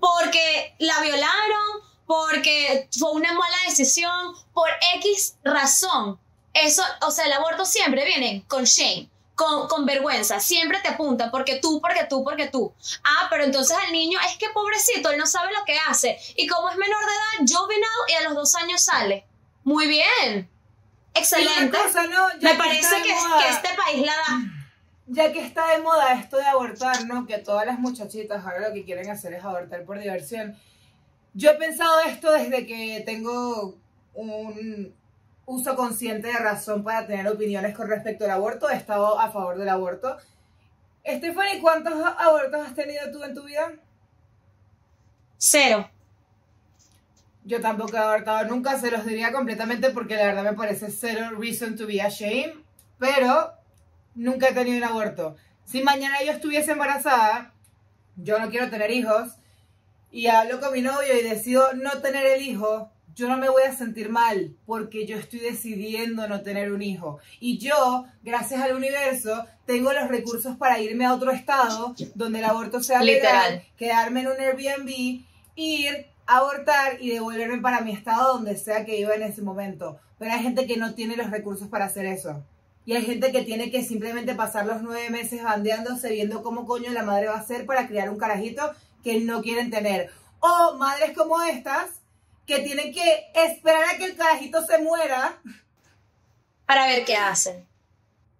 [0.00, 6.18] Porque la violaron, porque fue una mala decisión, por X razón.
[6.52, 11.30] Eso, o sea, el aborto siempre viene con shame con, con vergüenza, siempre te apuntan
[11.30, 12.74] porque tú, porque tú, porque tú.
[13.02, 16.18] Ah, pero entonces al niño es que pobrecito, él no sabe lo que hace.
[16.36, 19.26] Y como es menor de edad, juvenil y a los dos años sale.
[19.64, 20.50] Muy bien.
[21.14, 21.78] Excelente.
[22.40, 24.38] Me parece que, que este país la da.
[25.06, 27.26] Ya que está de moda esto de abortar, ¿no?
[27.26, 30.56] Que todas las muchachitas ahora lo que quieren hacer es abortar por diversión.
[31.34, 33.76] Yo he pensado esto desde que tengo
[34.14, 34.94] un
[35.46, 38.70] uso consciente de razón para tener opiniones con respecto al aborto.
[38.70, 40.16] He estado a favor del aborto.
[41.06, 43.72] Stephanie, ¿cuántos abortos has tenido tú en tu vida?
[45.36, 45.90] Cero.
[47.44, 51.30] Yo tampoco he abortado nunca, se los diría completamente porque la verdad me parece cero
[51.36, 52.54] reason to be ashamed,
[52.98, 53.52] pero
[54.14, 55.36] nunca he tenido un aborto.
[55.64, 57.52] Si mañana yo estuviese embarazada,
[58.16, 59.32] yo no quiero tener hijos,
[60.12, 63.62] y hablo con mi novio y decido no tener el hijo, yo no me voy
[63.62, 67.18] a sentir mal porque yo estoy decidiendo no tener un hijo.
[67.40, 72.44] Y yo, gracias al universo, tengo los recursos para irme a otro estado donde el
[72.44, 73.64] aborto sea legal, Literal.
[73.76, 75.24] quedarme en un Airbnb,
[75.56, 79.98] ir, abortar y devolverme para mi estado donde sea que iba en ese momento.
[80.18, 82.42] Pero hay gente que no tiene los recursos para hacer eso.
[82.84, 86.90] Y hay gente que tiene que simplemente pasar los nueve meses bandeándose, viendo cómo coño
[86.90, 88.72] la madre va a hacer para criar un carajito
[89.04, 90.10] que no quieren tener.
[90.40, 92.01] O madres como estas,
[92.46, 95.40] que tienen que esperar a que el carajito se muera,
[96.66, 97.66] Para ver qué hacen.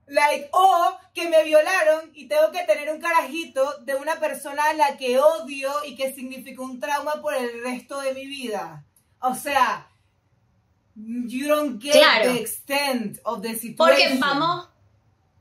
[0.07, 4.75] like, o que me violaron y tengo que tener un carajito de una persona a
[4.75, 8.85] la que odio y que significó un trauma por el resto de mi vida.
[9.21, 9.89] O sea,
[10.97, 12.33] you don't get Claro.
[12.33, 13.77] the extent of the situation.
[13.77, 14.69] Porque vamos,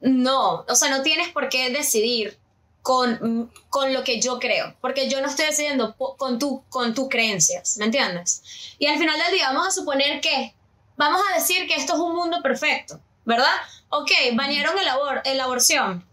[0.01, 2.37] no, o sea, no tienes por qué decidir
[2.81, 7.09] con, con lo que yo creo, porque yo no estoy decidiendo con, tu, con tus
[7.09, 8.41] creencias, ¿me entiendes?
[8.79, 10.55] Y al final del día vamos a suponer que,
[10.97, 13.53] vamos a decir que esto es un mundo perfecto, ¿verdad?
[13.89, 16.07] Ok, banearon el, abor el aborción.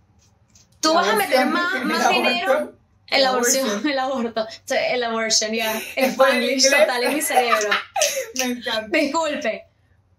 [0.81, 2.23] Tú vas a meter más, más aborto.
[2.23, 2.73] dinero.
[3.07, 3.89] El abortion.
[3.89, 5.81] el aborto, el abortion, ya.
[5.97, 7.71] El spanglish total en mi cerebro.
[8.35, 8.99] Me encanta.
[8.99, 9.65] Disculpe.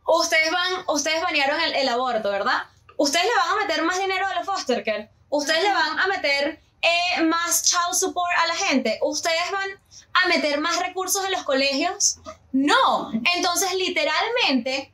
[0.08, 2.64] Ustedes van, ustedes banearon el, el aborto, ¿verdad?
[2.98, 5.12] Ustedes le van a meter más dinero a los foster care.
[5.30, 9.00] Ustedes le van a meter eh, más child support a la gente.
[9.02, 9.70] Ustedes van
[10.14, 12.18] a meter más recursos en los colegios.
[12.52, 13.12] No.
[13.36, 14.94] Entonces, literalmente,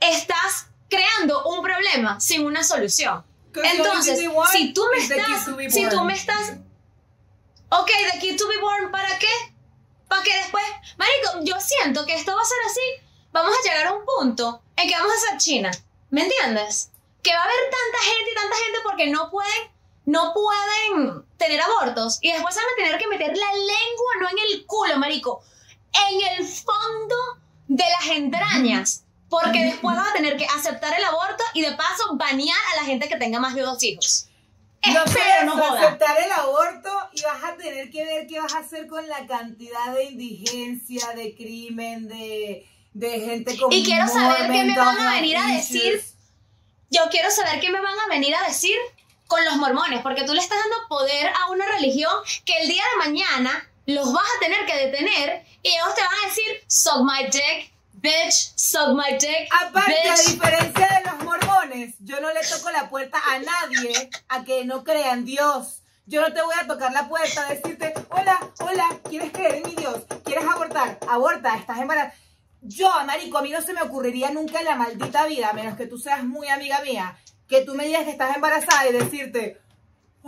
[0.00, 3.24] estás creando un problema sin una solución.
[3.54, 4.18] Entonces,
[4.52, 6.54] si tú me estás, si tú me estás,
[7.70, 9.54] ok, the kid to be born, ¿para qué?
[10.08, 10.64] Para que después,
[10.98, 13.06] marico, yo siento que esto va a ser así.
[13.32, 15.70] Vamos a llegar a un punto en que vamos a ser China,
[16.10, 16.90] ¿me entiendes?
[17.22, 19.70] Que va a haber tanta gente y tanta gente porque no pueden,
[20.06, 24.36] no pueden tener abortos y después van a tener que meter la lengua no en
[24.50, 25.42] el culo, marico,
[26.10, 27.16] en el fondo
[27.68, 29.02] de las entrañas.
[29.28, 32.86] Porque después vas a tener que aceptar el aborto y de paso banear a la
[32.86, 34.28] gente que tenga más de dos hijos.
[34.86, 35.80] No Espero no joda.
[35.80, 39.26] aceptar el aborto y vas a tener que ver qué vas a hacer con la
[39.26, 44.96] cantidad de indigencia, de crimen, de, de gente con Y quiero saber qué me van
[44.96, 46.04] a venir a decir.
[46.90, 48.76] Yo quiero saber qué me van a venir a decir
[49.26, 52.12] con los mormones, porque tú le estás dando poder a una religión
[52.44, 56.14] que el día de mañana los vas a tener que detener y ellos te van
[56.24, 60.26] a decir, suck my dick, bitch, suck my dick, Aparte, a bitch.
[60.26, 64.84] diferencia de los mormones, yo no le toco la puerta a nadie a que no
[64.84, 65.82] crea en Dios.
[66.08, 69.62] Yo no te voy a tocar la puerta a decirte, hola, hola, ¿quieres creer en
[69.64, 70.02] mi Dios?
[70.24, 71.00] ¿Quieres abortar?
[71.08, 72.14] Aborta, estás embarazada.
[72.60, 75.76] Yo, marico, a mí no se me ocurriría nunca en la maldita vida, a menos
[75.76, 77.16] que tú seas muy amiga mía,
[77.48, 79.60] que tú me digas que estás embarazada y decirte,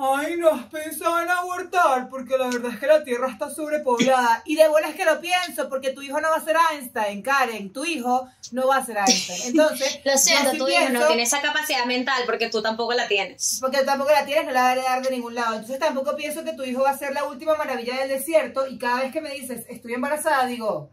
[0.00, 4.42] ay, no has pensado en abortar, porque la verdad es que la tierra está sobrepoblada.
[4.44, 7.72] Y de es que lo pienso, porque tu hijo no va a ser Einstein, Karen,
[7.72, 9.42] tu hijo no va a ser Einstein.
[9.46, 13.58] Entonces, lo siento, tu hijo no tiene esa capacidad mental porque tú tampoco la tienes.
[13.60, 15.54] Porque tú tampoco la tienes, no la va a heredar de ningún lado.
[15.54, 18.68] Entonces tampoco pienso que tu hijo va a ser la última maravilla del desierto.
[18.68, 20.90] Y cada vez que me dices, estoy embarazada, digo,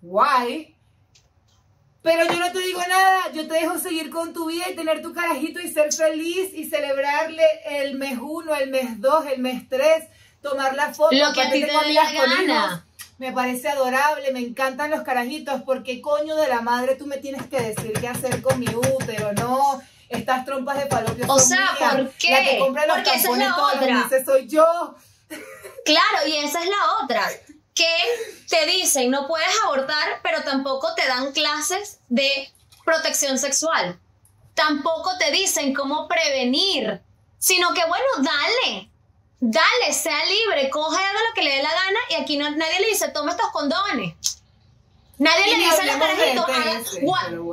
[0.00, 0.75] why?
[2.06, 5.02] Pero yo no te digo nada, yo te dejo seguir con tu vida y tener
[5.02, 9.68] tu carajito y ser feliz y celebrarle el mes uno, el mes dos, el mes
[9.68, 10.04] tres,
[10.40, 11.16] tomar la foto.
[11.16, 12.86] Lo que a ti te gana.
[13.18, 17.44] Me parece adorable, me encantan los carajitos, porque coño de la madre tú me tienes
[17.48, 19.82] que decir qué hacer con mi útero, no.
[20.08, 22.30] Estas trompas de falopio O sea, ¿por qué?
[22.30, 24.10] La que compra los porque esa es la otra.
[24.24, 24.94] soy yo.
[25.84, 27.28] Claro, y esa es la otra
[27.76, 27.86] que
[28.56, 32.50] te dicen no puedes abortar, pero tampoco te dan clases de
[32.84, 33.98] protección sexual.
[34.54, 37.02] Tampoco te dicen cómo prevenir,
[37.38, 38.90] sino que bueno, dale,
[39.40, 42.80] dale, sea libre, coge haga lo que le dé la gana y aquí no, nadie
[42.80, 44.14] le dice toma estos condones.
[45.18, 46.46] Nadie le dice a los carajitos,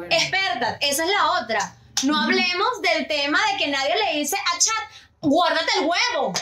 [0.09, 1.77] espérate, esa es la otra.
[2.03, 4.89] No hablemos del tema de que nadie le dice a Chat,
[5.21, 6.33] guárdate el huevo.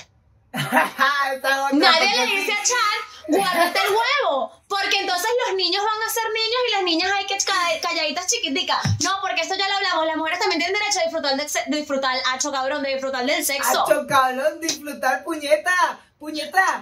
[0.53, 6.23] Nadie le dice a Chat, guárdate el huevo, porque entonces los niños van a ser
[6.25, 7.37] niños y las niñas hay que
[7.81, 8.79] calladitas chiquiticas.
[9.01, 12.17] No, porque esto ya lo hablamos, las mujeres también tienen derecho a disfrutar, de, disfrutar,
[12.33, 13.83] acho cabrón, de disfrutar del sexo.
[13.83, 16.81] Acho cabrón, disfrutar puñeta, puñeta.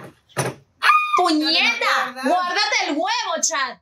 [1.16, 3.78] Puñeta, guárdate el huevo, chat.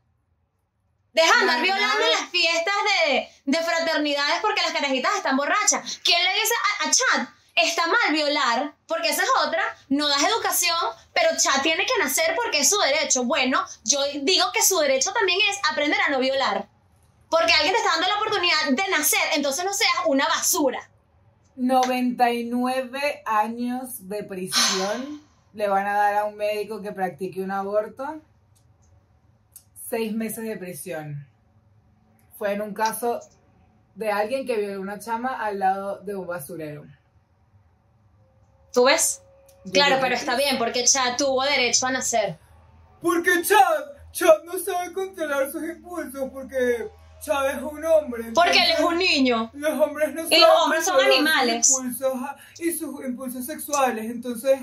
[1.13, 6.01] Deja de andar violando las fiestas de, de, fraternidades porque las carajitas están borrachas.
[6.05, 7.38] ¿Quién le dice a, a Chat?
[7.65, 10.77] Está mal violar, porque esa es otra, no das educación,
[11.13, 13.25] pero ya tiene que nacer porque es su derecho.
[13.25, 16.69] Bueno, yo digo que su derecho también es aprender a no violar.
[17.31, 20.89] Porque alguien te está dando la oportunidad de nacer, entonces no seas una basura.
[21.57, 25.21] 99 años de prisión
[25.53, 28.21] le van a dar a un médico que practique un aborto.
[29.89, 31.27] Seis meses de prisión.
[32.39, 33.21] Fue en un caso
[33.95, 36.87] de alguien que violó una chama al lado de un basurero.
[38.79, 39.23] ¿Tú ves?
[39.73, 42.39] Claro, pero está bien, porque Chad tuvo derecho a nacer.
[43.03, 46.89] Porque Chad, Chad no sabe controlar sus impulsos, porque
[47.21, 48.31] Chad es un hombre.
[48.33, 49.51] Porque él es un niño.
[49.55, 51.67] Los hombres no Y los hombres son animales.
[51.67, 52.13] Sus impulsos,
[52.61, 54.61] y sus impulsos sexuales, entonces...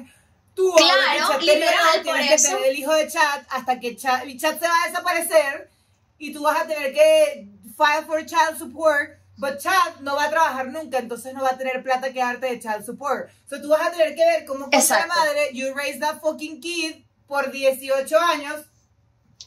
[0.56, 4.22] Tú claro, ahora, literal, por tienes que tener el hijo de Chad hasta que Chad,
[4.38, 5.70] Chad se va a desaparecer
[6.18, 10.30] y tú vas a tener que file for child support But Chad no va a
[10.30, 13.30] trabajar nunca, entonces no va a tener plata que darte de child support.
[13.50, 16.62] So tú vas a tener que ver cómo con la madre, you raise that fucking
[16.62, 18.66] kid por 18 años,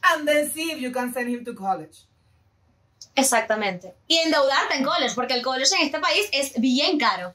[0.03, 2.07] and then see if you can send him to college.
[3.15, 3.95] Exactamente.
[4.07, 7.35] Y endeudarte en college, porque el college en este país es bien caro.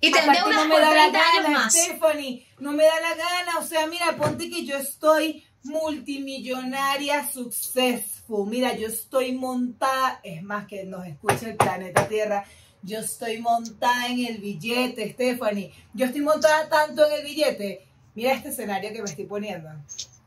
[0.00, 3.58] Y te endeudas no me da la gana, Stephanie, no me da la gana.
[3.58, 8.46] O sea, mira, ponte que yo estoy multimillonaria successful.
[8.46, 12.44] Mira, yo estoy montada, es más que nos escucha el planeta Tierra.
[12.82, 15.72] Yo estoy montada en el billete, Stephanie.
[15.94, 17.86] Yo estoy montada tanto en el billete.
[18.14, 19.70] Mira este escenario que me estoy poniendo.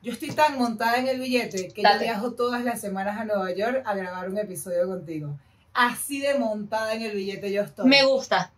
[0.02, 3.54] Yo estoy tan montada en el billete que yo viajo todas las semanas a Nueva
[3.54, 5.38] York a grabar un episodio contigo.
[5.74, 7.88] Así de montada en el billete yo estoy.
[7.88, 8.52] Me gusta.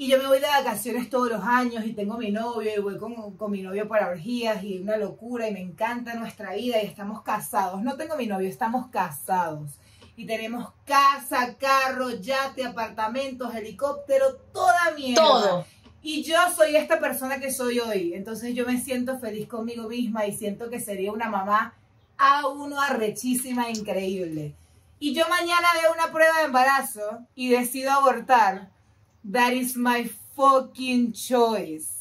[0.00, 2.96] Y yo me voy de vacaciones todos los años y tengo mi novio y voy
[2.98, 6.86] con, con, mi novio para orgías y una locura y me encanta nuestra vida y
[6.86, 7.82] estamos casados.
[7.82, 9.72] No tengo mi novio, estamos casados.
[10.14, 15.20] Y tenemos casa, carro, yate, apartamentos, helicóptero, toda mierda.
[15.20, 15.66] Todo.
[16.00, 18.14] Y yo soy esta persona que soy hoy.
[18.14, 21.74] Entonces yo me siento feliz conmigo misma y siento que sería una mamá
[22.16, 24.54] a uno arrechísima, increíble.
[25.00, 28.77] Y yo mañana veo una prueba de embarazo y decido abortar
[29.24, 31.98] That is my fucking choice.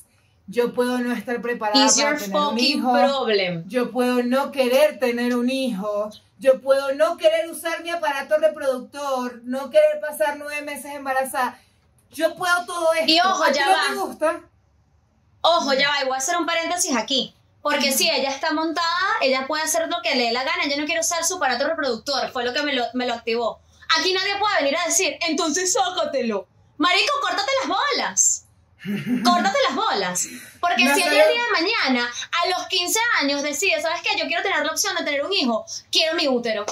[0.48, 2.94] Yo puedo no estar preparada para tener un hijo.
[2.94, 3.68] Problem.
[3.68, 6.10] Yo puedo no querer tener un hijo.
[6.40, 11.60] Yo puedo no querer usar mi aparato reproductor, no querer pasar nueve meses embarazada.
[12.12, 13.12] Yo puedo todo esto.
[13.12, 13.76] Y ojo, ya va.
[13.90, 14.42] te gusta?
[15.42, 16.04] Ojo, ya va.
[16.04, 17.34] Y voy a hacer un paréntesis aquí.
[17.62, 18.88] Porque si ella está montada,
[19.22, 20.70] ella puede hacer lo que le dé la gana.
[20.70, 22.32] Yo no quiero usar su aparato reproductor.
[22.32, 23.60] Fue lo que me lo, me lo activó.
[24.00, 26.48] Aquí nadie puede venir a decir, entonces sácatelo.
[26.78, 28.48] Marico, córtate las bolas.
[29.24, 30.28] Córtate las bolas.
[30.60, 34.18] Porque si ella el día de mañana, a los 15 años, decide, ¿sabes qué?
[34.18, 36.66] Yo quiero tener la opción de tener un hijo, quiero mi útero.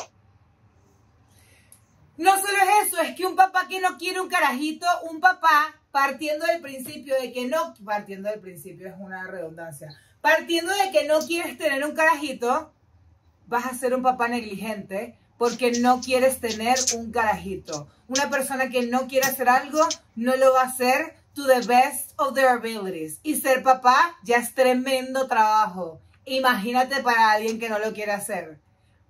[2.17, 5.75] No solo es eso, es que un papá que no quiere un carajito, un papá
[5.91, 9.89] partiendo del principio de que no, partiendo del principio es una redundancia,
[10.21, 12.71] partiendo de que no quieres tener un carajito,
[13.47, 17.87] vas a ser un papá negligente, porque no quieres tener un carajito.
[18.07, 19.79] Una persona que no quiere hacer algo
[20.15, 23.19] no lo va a hacer to the best of their abilities.
[23.23, 25.99] Y ser papá ya es tremendo trabajo.
[26.25, 28.57] Imagínate para alguien que no lo quiere hacer.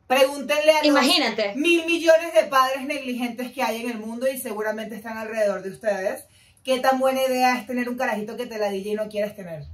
[0.07, 1.55] Pregúntenle a los Imagínate.
[1.55, 5.69] mil millones de padres negligentes que hay en el mundo y seguramente están alrededor de
[5.69, 6.25] ustedes.
[6.63, 9.35] ¿Qué tan buena idea es tener un carajito que te la DJ y no quieres
[9.35, 9.65] tener?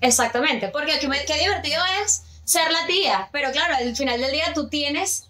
[0.00, 4.52] Exactamente, porque qué, qué divertido es ser la tía, pero claro, al final del día
[4.54, 5.28] tú tienes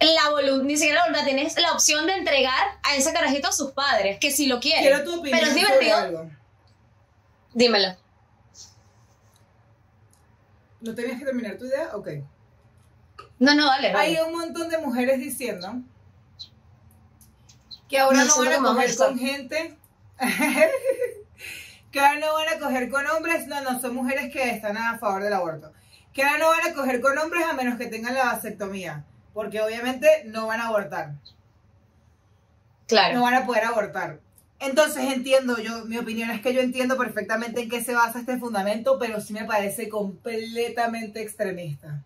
[0.00, 3.52] la voluntad, ni siquiera la voluntad, tienes la opción de entregar a ese carajito a
[3.52, 4.82] sus padres, que si lo quieren.
[4.82, 5.96] Quiero tu opinión pero es sobre divertido.
[5.98, 6.30] algo.
[7.52, 7.96] Dímelo.
[10.80, 11.90] ¿No tenías que terminar tu idea?
[11.94, 12.08] Ok.
[13.38, 13.92] No, no, dale.
[13.94, 15.74] Hay un montón de mujeres diciendo
[17.88, 19.06] que ahora No, van a coger molesta.
[19.06, 19.76] con gente.
[21.90, 23.46] que ahora no van a coger con hombres.
[23.46, 25.72] No, no, son mujeres que están a favor del aborto.
[26.14, 29.04] Que ahora no van a coger con hombres a menos que tengan la vasectomía.
[29.34, 31.12] Porque obviamente no van a abortar.
[32.86, 33.14] Claro.
[33.14, 34.20] No van a poder abortar.
[34.60, 38.38] Entonces entiendo, yo, mi opinión es que yo entiendo perfectamente en qué se basa este
[38.38, 42.02] fundamento, pero sí me parece completamente extremista.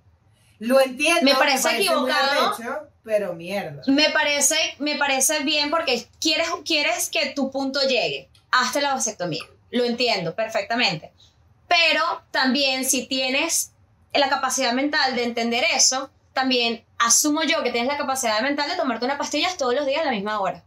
[0.58, 1.22] Lo entiendo.
[1.22, 2.54] Me parece muy equivocado.
[2.56, 3.82] arrecho, pero mierda.
[3.86, 9.44] Me parece, me parece bien porque quieres, quieres que tu punto llegue hasta la vasectomía.
[9.70, 11.12] Lo entiendo perfectamente.
[11.68, 13.72] Pero también si tienes
[14.12, 18.76] la capacidad mental de entender eso, también asumo yo que tienes la capacidad mental de
[18.76, 20.62] tomarte unas pastillas todos los días a la misma hora.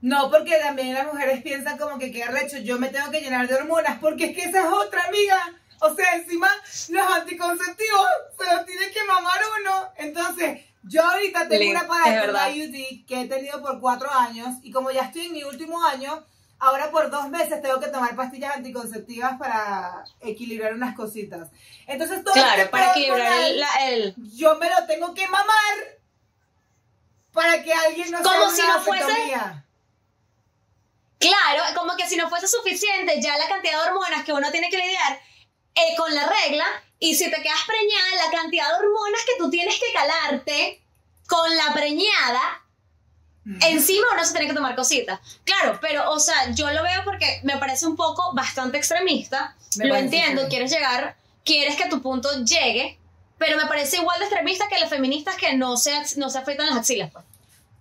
[0.00, 3.46] No, porque también las mujeres piensan como que qué arrecho, yo me tengo que llenar
[3.46, 5.38] de hormonas, porque es que esa es otra amiga.
[5.80, 6.48] O sea, encima
[6.88, 8.06] los anticonceptivos
[8.38, 9.92] se los tiene que mamar uno.
[9.96, 12.52] Entonces, yo ahorita tengo Lin, una es pareja verdad.
[12.52, 16.24] IUD que he tenido por cuatro años y como ya estoy en mi último año,
[16.62, 21.48] ahora por dos meses tengo que tomar pastillas anticonceptivas para equilibrar unas cositas.
[21.86, 25.74] Entonces, todo Claro, este para equilibrar el, la- el- yo me lo tengo que mamar
[27.32, 29.66] para que alguien no Como si haga no fuese- una.
[31.18, 34.70] Claro, como que si no fuese suficiente ya la cantidad de hormonas que uno tiene
[34.70, 35.20] que lidiar
[35.74, 36.66] eh, con la regla,
[36.98, 40.84] y si te quedas preñada, la cantidad de hormonas que tú tienes que calarte
[41.26, 42.61] con la preñada,
[43.44, 45.20] encima uno se tiene que tomar cositas.
[45.44, 49.56] Claro, pero, o sea, yo lo veo porque me parece un poco bastante extremista.
[49.76, 52.98] Me lo parece entiendo, quieres llegar, quieres que tu punto llegue,
[53.38, 56.68] pero me parece igual de extremista que las feministas que no se, no se afectan
[56.68, 57.10] las axilas.
[57.10, 57.24] Pues.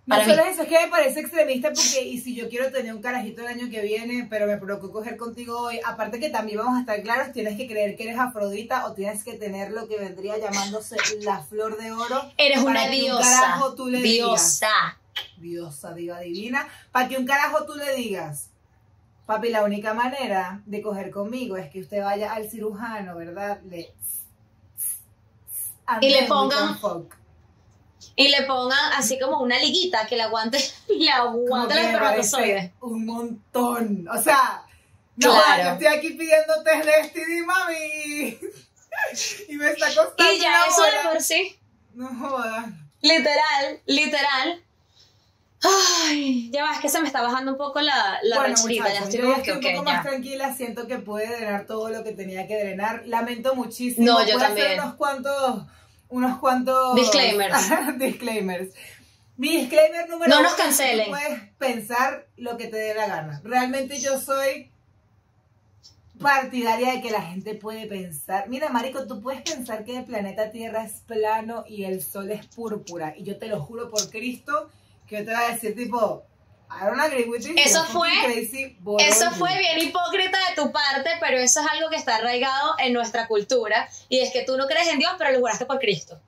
[0.08, 3.02] No solo eso, es que me parece extremista porque, y si yo quiero tener un
[3.02, 6.78] carajito el año que viene, pero me provocó coger contigo hoy, aparte que también vamos
[6.78, 9.98] a estar claros, tienes que creer que eres afrodita o tienes que tener lo que
[10.00, 12.32] vendría llamándose la flor de oro.
[12.38, 13.42] Eres una que un diosa.
[13.42, 14.60] carajo tú le digas.
[15.38, 15.94] Diosa.
[15.94, 18.50] Diva divina, para que un carajo tú le digas,
[19.26, 23.60] papi, la única manera de coger conmigo es que usted vaya al cirujano, ¿verdad?
[23.70, 23.94] Le...
[26.02, 26.80] Y le pongan-
[28.16, 32.72] y le pongan así como una liguita que le aguante, le aguante los espermatozoides.
[32.82, 34.08] Un montón.
[34.08, 34.64] O sea,
[35.18, 35.64] no, Claro.
[35.64, 38.38] yo estoy aquí pidiendo test de STD, mami.
[39.50, 41.56] y me está costando Y ya una eso de por sí,
[41.94, 42.66] No jodas.
[43.02, 44.64] literal, literal.
[45.64, 48.92] Ay, ya va, es que se me está bajando un poco la, la bueno, rachita,
[48.92, 50.10] ya estoy yo ya estoy un poco más ya.
[50.10, 50.54] tranquila.
[50.56, 53.04] Siento que puede drenar todo lo que tenía que drenar.
[53.06, 54.06] Lamento muchísimo.
[54.06, 54.68] No, yo también.
[54.68, 55.64] hacer unos cuantos,
[56.10, 56.96] unos cuantos...
[56.96, 57.70] Disclaimers.
[58.00, 58.70] disclaimers.
[59.38, 61.06] Mi disclaimer número No uno nos es que cancelen.
[61.06, 63.42] tú puedes pensar lo que te dé la gana.
[63.44, 64.72] Realmente yo soy
[66.20, 68.48] partidaria de que la gente puede pensar.
[68.50, 72.46] Mira, Marico, tú puedes pensar que el planeta Tierra es plano y el sol es
[72.48, 73.14] púrpura.
[73.18, 74.70] Y yo te lo juro por Cristo
[75.20, 76.26] yo te voy a decir, tipo,
[76.70, 77.52] I don't agree with this.
[77.66, 79.58] Eso fue- crazy, Eso fue you.
[79.60, 83.90] bien hipócrita de tu parte, pero eso es algo que está arraigado en nuestra cultura.
[84.10, 86.20] Y es que tú no crees en Dios, pero lo juraste por Cristo.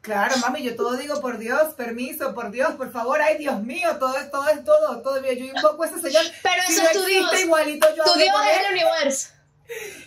[0.00, 3.96] Claro, mami, yo todo digo por Dios, permiso, por Dios, por favor, ay, Dios mío,
[3.98, 5.20] todo es, todo es, todo, todo.
[5.22, 6.24] Yo invoco a ese señor.
[6.42, 7.40] Pero Si eso no es tu Dios.
[7.42, 9.28] igualito yo Tu Dios es el universo.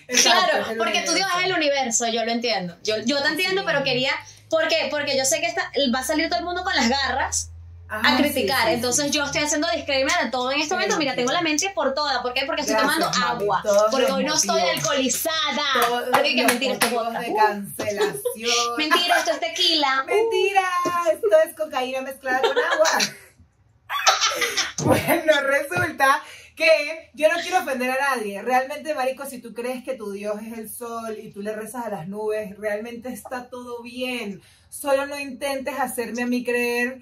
[0.07, 1.37] Exacto, claro, el porque tu Dios universo.
[1.39, 2.75] es el universo, yo lo entiendo.
[2.83, 3.67] Yo, yo te entiendo, Sí.
[3.67, 4.13] pero quería,
[4.49, 7.51] porque, porque yo sé que esta, va a salir todo el mundo con las garras
[8.01, 8.67] a criticar.
[8.67, 10.97] sí, Entonces yo estoy haciendo disclaimer de todo en este momento.
[10.97, 12.21] Mira, tengo la mente por toda.
[12.21, 12.43] ¿Por qué?
[12.45, 13.43] Porque estoy Gracias, tomando mami.
[13.43, 13.63] agua.
[13.91, 15.63] Porque hoy no estoy alcoholizada.
[15.87, 17.19] Todos qué mentira, esto es vodka.
[17.19, 18.77] de Uh, cancelación.
[18.77, 20.03] mentira, esto es tequila.
[20.03, 20.69] Uh, Mentira,
[21.11, 22.89] esto es cocaína mezclada con agua.
[24.85, 26.21] bueno, resulta
[26.55, 28.41] que yo no quiero ofender a nadie.
[28.41, 31.85] Realmente, Marico, si tú crees que tu Dios es el sol y tú le rezas
[31.85, 34.41] a las nubes, realmente está todo bien.
[34.69, 36.99] Solo no intentes hacerme a mí creer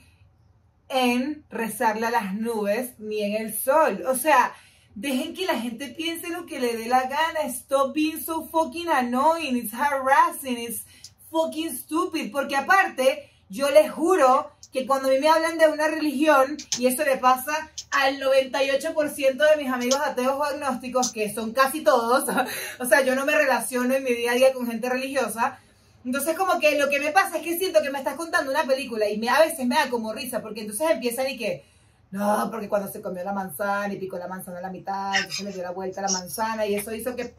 [0.91, 4.03] en rezarle a las nubes ni en el sol.
[4.07, 4.53] O sea,
[4.95, 7.41] dejen que la gente piense lo que le dé la gana.
[7.47, 9.55] Stop being so fucking annoying.
[9.55, 10.57] It's harassing.
[10.57, 10.85] It's
[11.31, 15.87] fucking stupid, porque aparte, yo les juro que cuando a mí me hablan de una
[15.87, 21.51] religión, y eso le pasa al 98% de mis amigos ateos o agnósticos, que son
[21.51, 22.25] casi todos,
[22.79, 25.59] o sea, yo no me relaciono en mi día a día con gente religiosa,
[26.03, 28.63] entonces como que lo que me pasa es que siento que me estás contando una
[28.63, 31.65] película y me, a veces me da como risa, porque entonces empiezan y que,
[32.11, 35.45] no, porque cuando se comió la manzana y picó la manzana a la mitad, entonces
[35.45, 37.33] le dio la vuelta a la manzana y eso hizo que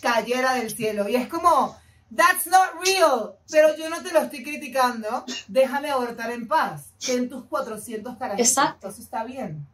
[0.00, 1.08] cayera del cielo.
[1.08, 1.76] Y es como,
[2.14, 7.28] that's not real, pero yo no te lo estoy criticando, déjame abortar en paz, en
[7.28, 8.48] tus 400 carajitos.
[8.48, 8.88] Exacto.
[8.88, 9.66] Eso está bien.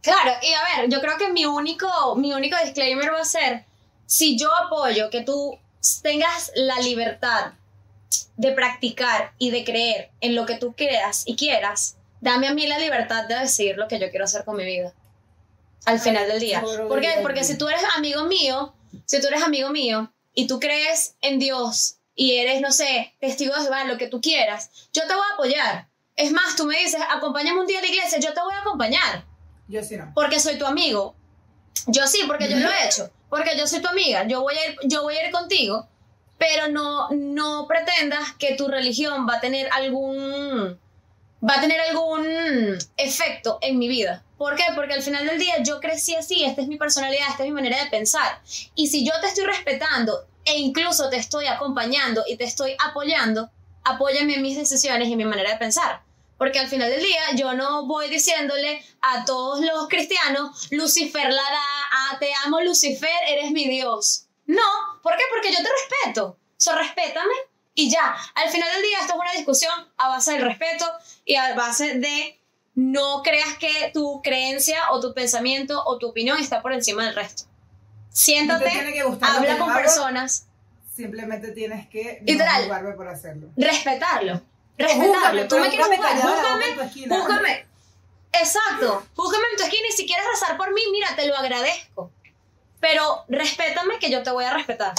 [0.00, 3.64] Claro, y a ver, yo creo que mi único, mi único disclaimer va a ser,
[4.04, 5.58] si yo apoyo que tú
[6.02, 7.52] tengas la libertad
[8.36, 12.66] de practicar y de creer en lo que tú creas y quieras, dame a mí
[12.66, 14.92] la libertad de decidir lo que yo quiero hacer con mi vida.
[15.84, 16.60] Al final del día.
[16.60, 17.18] ¿Por qué?
[17.22, 18.72] Porque si tú eres amigo mío,
[19.04, 23.54] si tú eres amigo mío y tú crees en Dios y eres, no sé, testigo
[23.54, 25.88] de Jehová, lo que tú quieras, yo te voy a apoyar.
[26.14, 28.60] Es más, tú me dices, acompáñame un día a la iglesia, yo te voy a
[28.60, 29.24] acompañar
[29.66, 30.12] Yo sí no.
[30.14, 31.16] porque soy tu amigo.
[31.86, 33.10] Yo sí, porque yo lo he hecho.
[33.32, 34.26] Porque yo soy tu amiga.
[34.28, 35.88] Yo voy a ir, yo voy a ir contigo.
[36.36, 40.78] Pero no, no pretendas que tu religión va a tener algún.
[41.42, 44.22] va a tener algún efecto en mi vida.
[44.36, 44.64] ¿Por qué?
[44.74, 47.54] Porque al final del día yo crecí así, esta es mi personalidad, esta es mi
[47.54, 48.42] manera de pensar.
[48.74, 53.48] Y si yo te estoy respetando e incluso te estoy acompañando y te estoy apoyando,
[53.82, 56.02] apóyame en mis decisiones y en mi manera de pensar.
[56.42, 61.40] Porque al final del día yo no voy diciéndole a todos los cristianos, Lucifer la
[61.40, 61.62] da,
[61.92, 64.26] ah, te amo Lucifer, eres mi Dios.
[64.46, 64.60] No,
[65.04, 65.22] ¿por qué?
[65.30, 66.36] Porque yo te respeto.
[66.56, 67.32] So, respétame
[67.76, 68.16] y ya.
[68.34, 70.84] Al final del día esto es una discusión a base del respeto
[71.24, 72.40] y a base de
[72.74, 77.14] no creas que tu creencia o tu pensamiento o tu opinión está por encima del
[77.14, 77.44] resto.
[78.10, 79.80] Siéntate, que habla con hago.
[79.80, 80.48] personas,
[80.92, 82.96] Simplemente tienes que no Literal.
[82.96, 83.48] por hacerlo.
[83.56, 84.42] respetarlo.
[84.78, 85.48] Respetarlo.
[85.48, 87.16] Tú me quieres en tu esquina.
[87.18, 87.66] júzgame.
[88.32, 92.10] Exacto, júzgame en tu esquina y si quieres rezar por mí, mira, te lo agradezco.
[92.80, 94.92] Pero respétame que yo te voy a respetar.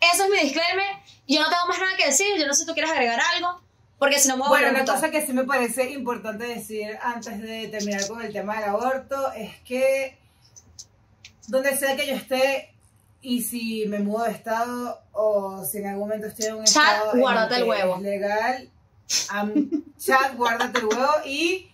[0.00, 0.86] Eso es mi disclaimer.
[1.26, 2.38] Yo no tengo más nada que decir.
[2.38, 3.60] Yo no sé si tú quieres agregar algo.
[3.98, 5.90] Porque si no me voy a Bueno, volver una a cosa que sí me parece
[5.90, 10.18] importante decir antes de terminar con el tema del aborto es que
[11.48, 12.72] donde sea que yo esté
[13.20, 16.82] y si me mudo de estado o si en algún momento estoy en un Chat,
[16.94, 17.96] estado en guárdate el que huevo.
[17.96, 18.70] es legal,
[19.30, 21.66] am- chat, guárdate el huevo y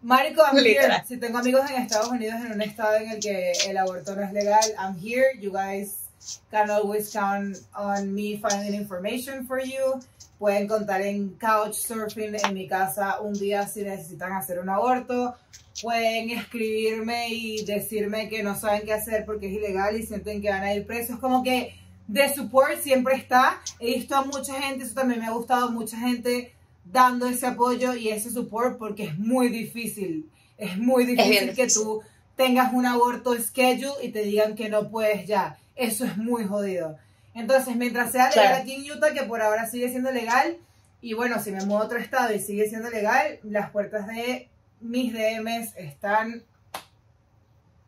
[0.00, 1.02] Marico, I'm here.
[1.06, 4.22] Si tengo amigos en Estados Unidos en un estado en el que el aborto no
[4.22, 5.36] es legal, I'm here.
[5.40, 6.08] You guys
[6.50, 10.00] can always count on me finding information for you.
[10.38, 15.34] Pueden contar en Couchsurfing en mi casa un día si necesitan hacer un aborto.
[15.82, 20.50] Pueden escribirme y decirme que no saben qué hacer porque es ilegal y sienten que
[20.50, 21.18] van a ir presos.
[21.18, 21.74] Como que
[22.06, 23.60] de support siempre está.
[23.80, 26.54] He visto a mucha gente, eso también me ha gustado, mucha gente
[26.90, 30.30] dando ese apoyo y ese support porque es muy difícil.
[30.56, 31.82] Es muy difícil, que difícil.
[31.82, 32.02] tú
[32.36, 35.58] tengas un aborto schedule y te digan que no puedes ya.
[35.76, 36.96] Eso es muy jodido.
[37.34, 38.62] Entonces, mientras sea legal Claro.
[38.62, 40.56] aquí en Utah, que por ahora sigue siendo legal,
[41.00, 44.48] y bueno, si me muevo a otro estado y sigue siendo legal, las puertas de
[44.80, 46.42] mis DMs están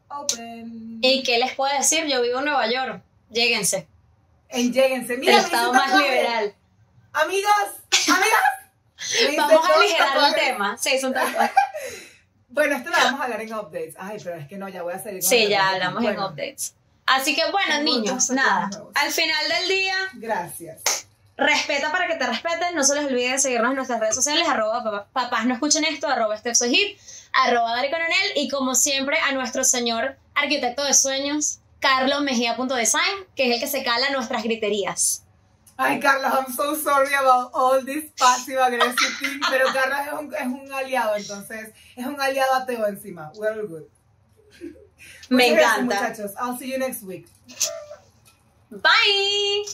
[0.09, 0.99] open.
[1.03, 2.05] ¿Y qué les puedo decir?
[2.07, 3.03] Yo vivo en Nueva York.
[3.31, 3.87] Lléguense.
[4.49, 5.17] En Lléguense.
[5.17, 6.55] Mira, el estado más liberal.
[7.13, 7.53] Amigos,
[8.09, 8.41] amigas.
[9.37, 10.77] Vamos a aligerar el tema.
[10.79, 11.55] Sí, son tatuajes.
[12.49, 13.95] Bueno, esto lo vamos a hablar en updates.
[13.99, 16.75] Ay, pero es que no, ya voy a salir con Sí, ya hablamos en updates.
[17.07, 18.69] Así que bueno, niños, nada.
[18.69, 18.93] nuevos.
[18.95, 20.83] Al final del día, Gracias.
[21.37, 22.75] respeta para que te respeten.
[22.75, 25.85] No se les olvide de seguirnos en nuestras redes sociales, arroba papá- papás no escuchen
[25.85, 26.99] esto, arroba Hit,
[27.33, 33.49] arroba Dari Coronel y como siempre a nuestro señor arquitecto de sueños, Carlos Mejía.design, que
[33.49, 35.25] es el que se cala nuestras griterías.
[35.83, 40.35] Ay, Carlos, I'm so sorry about all this passive aggressive thing, pero Carlos es un,
[40.35, 43.33] es un aliado, entonces, es un aliado ateo encima.
[43.37, 43.85] We're all good.
[45.31, 45.95] Me Muchas gracias, encanta.
[45.95, 46.33] muchachos.
[46.39, 47.27] I'll see you next week.
[48.71, 49.65] Bye.